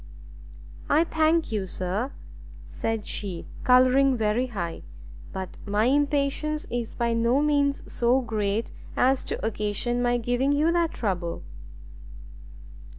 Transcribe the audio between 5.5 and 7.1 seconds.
my impatience is